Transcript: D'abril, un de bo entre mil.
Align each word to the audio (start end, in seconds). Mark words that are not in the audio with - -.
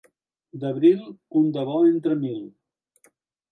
D'abril, 0.63 1.03
un 1.43 1.53
de 1.59 1.67
bo 1.69 1.77
entre 1.91 2.19
mil. 2.25 2.43